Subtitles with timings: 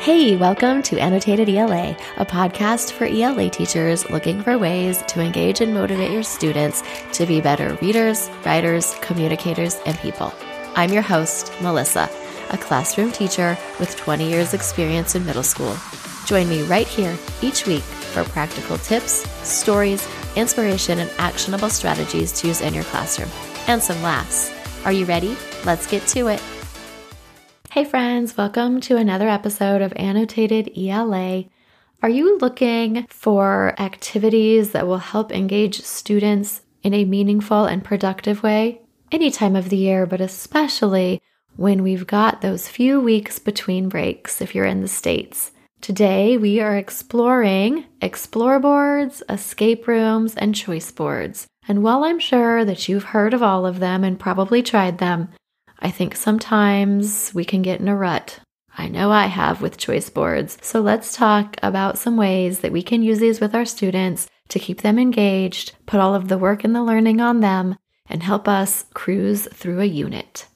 [0.00, 5.60] Hey, welcome to Annotated ELA, a podcast for ELA teachers looking for ways to engage
[5.60, 10.32] and motivate your students to be better readers, writers, communicators, and people.
[10.74, 12.08] I'm your host, Melissa,
[12.48, 15.76] a classroom teacher with 20 years' experience in middle school.
[16.24, 22.48] Join me right here each week for practical tips, stories, inspiration, and actionable strategies to
[22.48, 23.28] use in your classroom,
[23.66, 24.50] and some laughs.
[24.86, 25.36] Are you ready?
[25.66, 26.42] Let's get to it.
[27.72, 31.44] Hey, friends, welcome to another episode of Annotated ELA.
[32.02, 38.42] Are you looking for activities that will help engage students in a meaningful and productive
[38.42, 38.80] way?
[39.12, 41.22] Any time of the year, but especially
[41.54, 45.52] when we've got those few weeks between breaks if you're in the States.
[45.80, 51.46] Today, we are exploring explore boards, escape rooms, and choice boards.
[51.68, 55.28] And while I'm sure that you've heard of all of them and probably tried them,
[55.80, 58.40] I think sometimes we can get in a rut.
[58.76, 60.58] I know I have with choice boards.
[60.62, 64.58] So let's talk about some ways that we can use these with our students to
[64.58, 67.76] keep them engaged, put all of the work and the learning on them,
[68.08, 70.46] and help us cruise through a unit.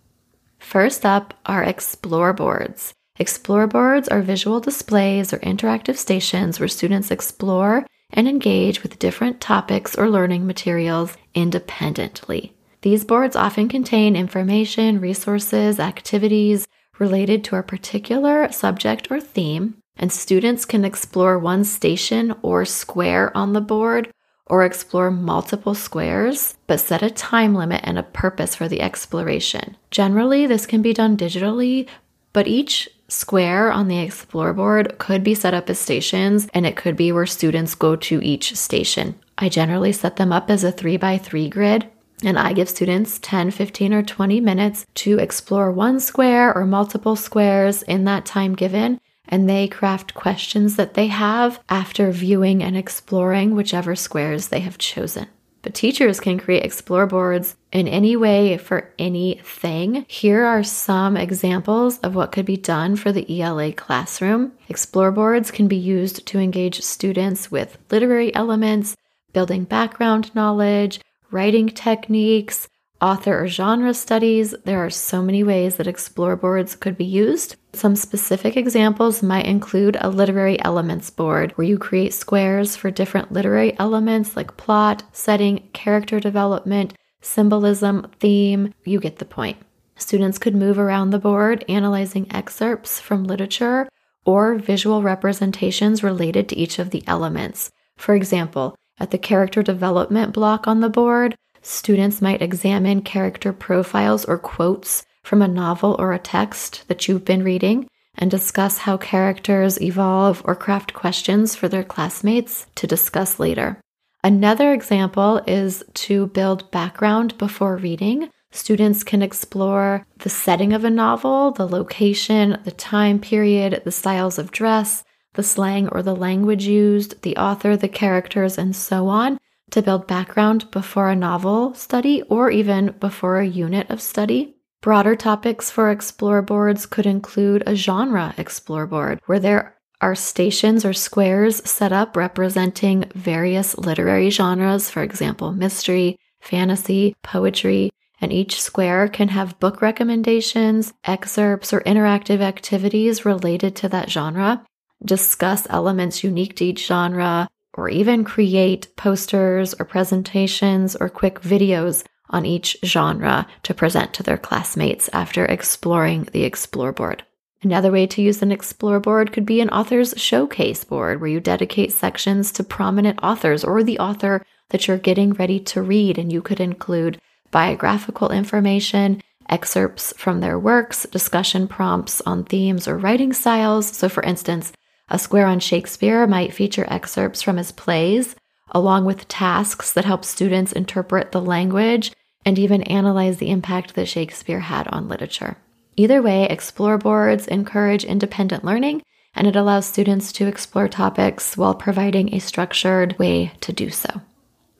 [0.59, 2.93] First up are explore boards.
[3.19, 9.41] Explore boards are visual displays or interactive stations where students explore and engage with different
[9.41, 12.54] topics or learning materials independently.
[12.85, 16.69] These boards often contain information, resources, activities
[16.99, 23.35] related to a particular subject or theme, and students can explore one station or square
[23.35, 24.13] on the board
[24.49, 29.79] or explore multiple squares, but set a time limit and a purpose for the exploration.
[29.91, 31.89] Generally, this can be done digitally,
[32.35, 36.77] but each square on the explore board could be set up as stations and it
[36.77, 39.15] could be where students go to each station.
[39.39, 41.91] I generally set them up as a three by three grid
[42.23, 47.17] and I give students 10, 15, or 20 minutes to explore one square or multiple
[47.17, 49.01] squares in that time given.
[49.27, 54.79] And they craft questions that they have after viewing and exploring whichever squares they have
[54.79, 55.27] chosen.
[55.63, 60.05] But teachers can create explore boards in any way for anything.
[60.09, 64.53] Here are some examples of what could be done for the ELA classroom.
[64.69, 68.95] Explore boards can be used to engage students with literary elements,
[69.33, 71.01] building background knowledge,
[71.35, 72.69] writing techniques,
[73.01, 74.55] author or genre studies.
[74.65, 77.57] There are so many ways that explore boards could be used.
[77.73, 83.33] Some specific examples might include a literary elements board where you create squares for different
[83.33, 88.73] literary elements like plot, setting, character development, symbolism, theme.
[88.85, 89.59] You get the point.
[89.97, 93.89] Students could move around the board analyzing excerpts from literature
[94.25, 97.71] or visual representations related to each of the elements.
[97.97, 104.25] For example, at the character development block on the board, students might examine character profiles
[104.25, 108.97] or quotes from a novel or a text that you've been reading and discuss how
[108.97, 113.81] characters evolve or craft questions for their classmates to discuss later.
[114.23, 118.31] Another example is to build background before reading.
[118.53, 124.39] Students can explore the setting of a novel, the location, the time period, the styles
[124.39, 125.03] of dress,
[125.35, 129.39] the slang or the language used, the author, the characters, and so on
[129.71, 134.57] to build background before a novel study or even before a unit of study.
[134.81, 140.85] Broader topics for explore boards could include a genre explore board where there are stations
[140.85, 147.91] or squares set up representing various literary genres, for example, mystery, fantasy, poetry,
[148.21, 154.65] and each square can have book recommendations, excerpts, or interactive activities related to that genre
[155.05, 162.05] discuss elements unique to each genre, or even create posters or presentations or quick videos
[162.31, 167.25] on each genre to present to their classmates after exploring the Explore board.
[167.63, 171.41] Another way to use an Explore board could be an author's showcase board, where you
[171.41, 176.33] dedicate sections to prominent authors or the author that you're getting ready to read, and
[176.33, 183.33] you could include biographical information, excerpts from their works, discussion prompts on themes or writing
[183.33, 183.87] styles.
[183.87, 184.73] So, for instance,
[185.09, 188.37] a square on Shakespeare might feature excerpts from his plays,
[188.71, 192.13] along with tasks that help students interpret the language
[192.45, 195.57] and even analyze the impact that Shakespeare had on literature.
[195.97, 199.03] Either way, Explore boards encourage independent learning
[199.35, 204.21] and it allows students to explore topics while providing a structured way to do so.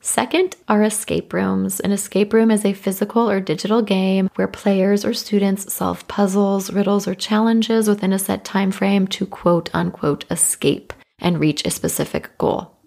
[0.05, 1.79] Second are escape rooms.
[1.79, 6.71] An escape room is a physical or digital game where players or students solve puzzles,
[6.71, 11.71] riddles, or challenges within a set time frame to quote unquote escape and reach a
[11.71, 12.77] specific goal.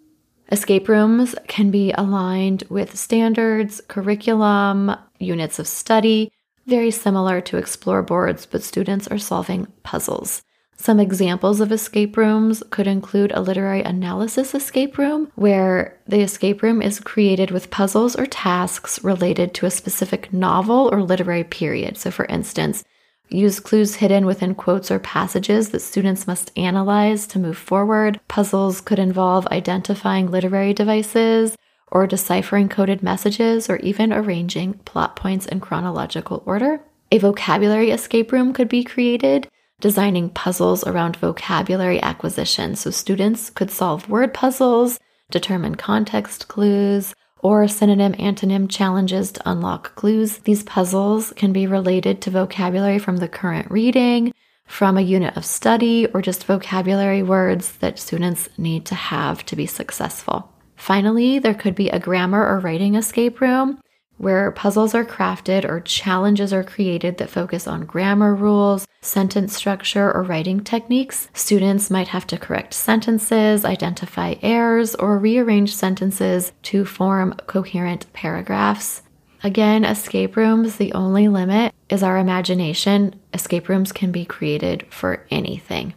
[0.53, 6.31] Escape rooms can be aligned with standards, curriculum, units of study,
[6.67, 10.41] very similar to explore boards, but students are solving puzzles.
[10.80, 16.62] Some examples of escape rooms could include a literary analysis escape room, where the escape
[16.62, 21.98] room is created with puzzles or tasks related to a specific novel or literary period.
[21.98, 22.84] So, for instance,
[23.28, 28.20] use clues hidden within quotes or passages that students must analyze to move forward.
[28.28, 31.56] Puzzles could involve identifying literary devices
[31.90, 36.80] or deciphering coded messages or even arranging plot points in chronological order.
[37.10, 39.48] A vocabulary escape room could be created
[39.80, 42.75] designing puzzles around vocabulary acquisition.
[42.75, 44.98] So students could solve word puzzles,
[45.30, 50.38] determine context clues, or synonym antonym challenges to unlock clues.
[50.38, 54.32] These puzzles can be related to vocabulary from the current reading,
[54.66, 59.56] from a unit of study, or just vocabulary words that students need to have to
[59.56, 60.52] be successful.
[60.76, 63.80] Finally, there could be a grammar or writing escape room
[64.19, 70.12] where puzzles are crafted or challenges are created that focus on grammar rules, sentence structure,
[70.12, 71.29] or writing techniques.
[71.32, 79.03] Students might have to correct sentences, identify errors, or rearrange sentences to form coherent paragraphs.
[79.43, 83.14] Again, escape rooms, the only limit is our imagination.
[83.32, 85.94] Escape rooms can be created for anything.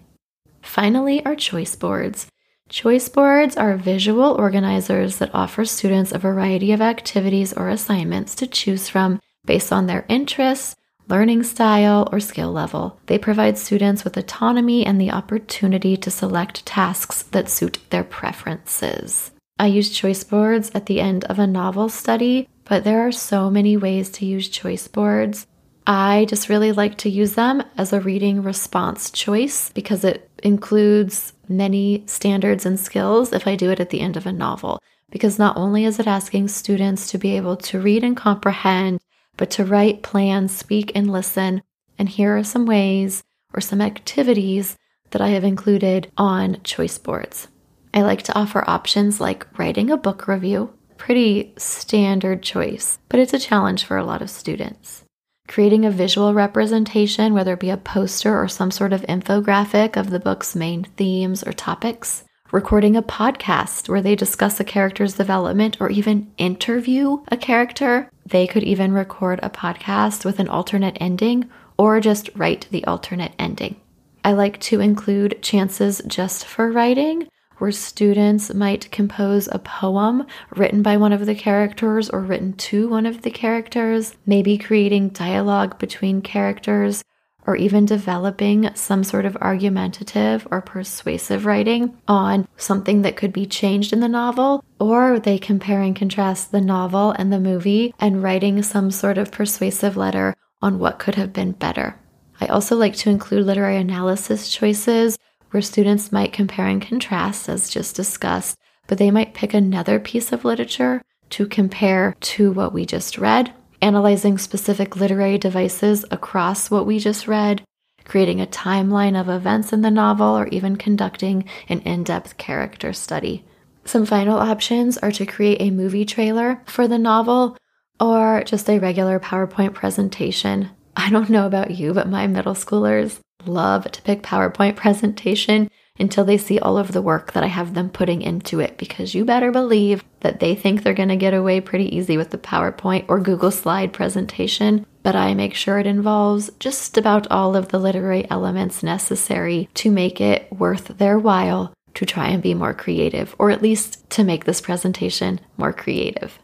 [0.62, 2.28] Finally, our choice boards.
[2.72, 8.48] Choice boards are visual organizers that offer students a variety of activities or assignments to
[8.48, 10.78] choose from based on their interests,
[11.10, 12.98] learning style, or skill level.
[13.08, 19.32] They provide students with autonomy and the opportunity to select tasks that suit their preferences.
[19.60, 23.50] I use choice boards at the end of a novel study, but there are so
[23.50, 25.46] many ways to use choice boards.
[25.88, 31.34] I just really like to use them as a reading response choice because it includes
[31.48, 34.80] many standards and skills if I do it at the end of a novel.
[35.10, 39.00] Because not only is it asking students to be able to read and comprehend,
[39.38, 41.64] but to write, plan, speak, and listen.
[41.98, 43.24] And here are some ways
[43.54, 44.78] or some activities
[45.10, 47.48] that I have included on choice boards.
[47.94, 53.34] I like to offer options like writing a book review, pretty standard choice, but it's
[53.34, 55.04] a challenge for a lot of students
[55.52, 60.10] creating a visual representation, whether it be a poster or some sort of infographic of
[60.10, 65.76] the book's main themes or topics, recording a podcast where they discuss a character's development
[65.82, 68.10] or even interview a character.
[68.26, 73.34] They could even record a podcast with an alternate ending or just write the alternate
[73.38, 73.76] ending.
[74.24, 77.28] I like to include chances just for writing,
[77.62, 80.26] where students might compose a poem
[80.56, 85.10] written by one of the characters or written to one of the characters, maybe creating
[85.10, 87.04] dialogue between characters,
[87.46, 93.46] or even developing some sort of argumentative or persuasive writing on something that could be
[93.46, 98.24] changed in the novel, or they compare and contrast the novel and the movie and
[98.24, 101.96] writing some sort of persuasive letter on what could have been better.
[102.40, 105.20] I also like to include literary analysis choices
[105.52, 108.58] where students might compare and contrast, as just discussed,
[108.88, 113.54] but they might pick another piece of literature to compare to what we just read,
[113.82, 117.62] analyzing specific literary devices across what we just read,
[118.06, 122.92] creating a timeline of events in the novel, or even conducting an in depth character
[122.92, 123.46] study.
[123.86, 127.58] Some final options are to create a movie trailer for the novel
[128.00, 130.70] or just a regular PowerPoint presentation.
[130.96, 136.24] I don't know about you, but my middle schoolers love to pick PowerPoint presentation until
[136.24, 139.26] they see all of the work that I have them putting into it because you
[139.26, 143.06] better believe that they think they're going to get away pretty easy with the PowerPoint
[143.08, 144.86] or Google Slide presentation.
[145.04, 149.92] But I make sure it involves just about all of the literary elements necessary to
[149.92, 154.24] make it worth their while to try and be more creative, or at least to
[154.24, 156.40] make this presentation more creative.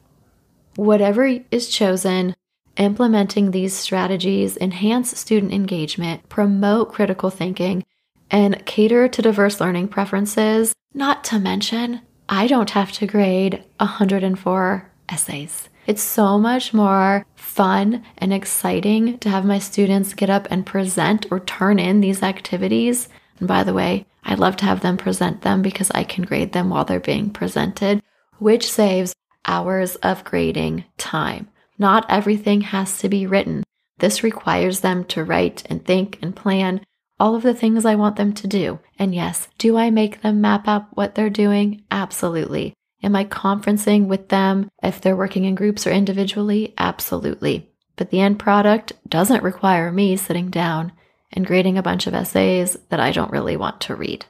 [0.76, 2.36] Whatever is chosen,
[2.78, 7.84] Implementing these strategies enhance student engagement, promote critical thinking,
[8.30, 10.76] and cater to diverse learning preferences.
[10.94, 15.70] Not to mention, I don't have to grade 104 essays.
[15.88, 21.26] It's so much more fun and exciting to have my students get up and present
[21.32, 23.10] or turn in these activities.
[23.40, 26.52] And by the way, I love to have them present them because I can grade
[26.52, 28.04] them while they're being presented,
[28.38, 29.16] which saves
[29.46, 31.48] hours of grading time.
[31.78, 33.64] Not everything has to be written.
[34.00, 36.82] This requires them to write and think and plan
[37.20, 38.80] all of the things I want them to do.
[39.00, 41.84] And yes, do I make them map out what they're doing?
[41.90, 42.74] Absolutely.
[43.04, 46.74] Am I conferencing with them if they're working in groups or individually?
[46.78, 47.70] Absolutely.
[47.96, 50.92] But the end product doesn't require me sitting down
[51.32, 54.26] and grading a bunch of essays that I don't really want to read.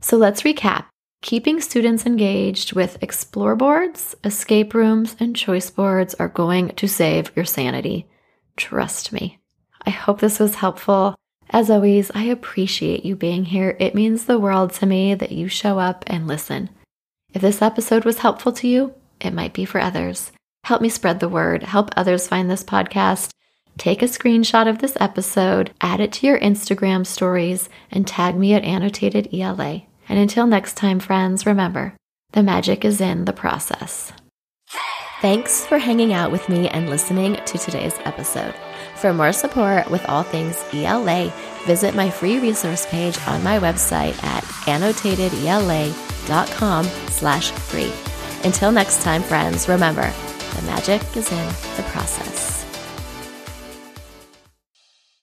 [0.00, 0.86] So let's recap.
[1.24, 7.34] Keeping students engaged with explore boards, escape rooms, and choice boards are going to save
[7.34, 8.06] your sanity.
[8.58, 9.38] Trust me.
[9.86, 11.14] I hope this was helpful.
[11.48, 13.74] As always, I appreciate you being here.
[13.80, 16.68] It means the world to me that you show up and listen.
[17.32, 20.30] If this episode was helpful to you, it might be for others.
[20.64, 23.30] Help me spread the word, help others find this podcast.
[23.78, 28.52] Take a screenshot of this episode, add it to your Instagram stories, and tag me
[28.52, 29.84] at Annotated ELA.
[30.08, 31.94] And until next time, friends, remember
[32.32, 34.12] the magic is in the process.
[35.20, 38.54] Thanks for hanging out with me and listening to today's episode.
[38.96, 41.32] For more support with all things ELA,
[41.64, 47.92] visit my free resource page on my website at annotatedela.com slash free.
[48.44, 50.12] Until next time, friends, remember,
[50.56, 51.46] the magic is in
[51.76, 52.63] the process.